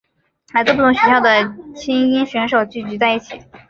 [0.51, 3.39] 来自不同学校的菁英选手聚集在一起。